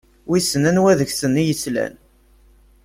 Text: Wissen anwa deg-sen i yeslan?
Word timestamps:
Wissen 0.29 0.63
anwa 0.69 0.93
deg-sen 0.99 1.39
i 1.41 1.43
yeslan? 1.47 1.93